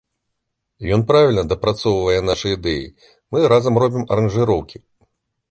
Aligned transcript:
Ён 0.95 1.03
правільна 1.11 1.43
дапрацоўвае 1.51 2.15
нашы 2.31 2.47
ідэі, 2.57 2.91
мы 3.35 3.45
разам 3.55 3.79
робім 3.85 4.03
аранжыроўкі. 4.17 4.77